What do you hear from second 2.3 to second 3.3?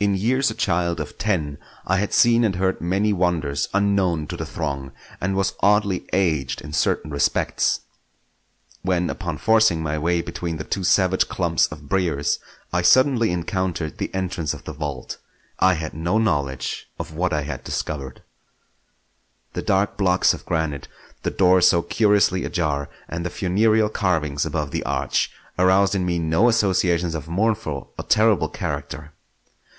and heard many